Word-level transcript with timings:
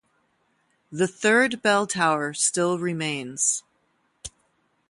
The 0.91 1.07
third 1.07 1.61
bell 1.61 1.85
tower 1.85 2.33
still 2.33 2.79
remains. 2.79 3.61